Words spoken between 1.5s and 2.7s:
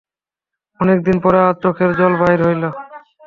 চোখের জল বাহির হইল।